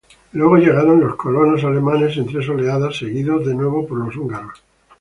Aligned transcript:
Luego 0.31 0.57
llegaron 0.57 0.99
los 0.99 1.15
colonos 1.15 1.63
alemanes 1.63 2.17
en 2.17 2.25
tres 2.25 2.49
oleadas, 2.49 2.97
seguidos 2.97 3.45
de 3.45 3.53
nuevo 3.53 3.85
por 3.87 3.99
los 4.03 4.17
húngaros. 4.17 4.63